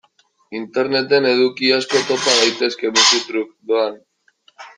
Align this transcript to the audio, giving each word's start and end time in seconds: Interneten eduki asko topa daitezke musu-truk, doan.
Interneten 0.59 1.27
eduki 1.31 1.69
asko 1.75 2.01
topa 2.07 2.33
daitezke 2.41 2.93
musu-truk, 2.97 3.53
doan. 3.75 4.03